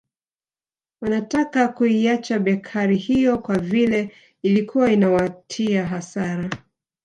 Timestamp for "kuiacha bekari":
1.67-2.97